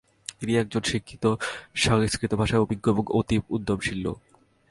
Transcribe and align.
তিনি 0.39 0.53
একজন 0.57 0.81
শিক্ষিত, 0.81 1.23
সংস্কৃত 1.75 2.31
ভাষায় 2.33 2.61
অভিজ্ঞ 2.61 2.85
এবং 2.91 3.03
অতীব 3.09 3.41
উদ্যমশীল 3.49 3.99
লোক। 4.01 4.17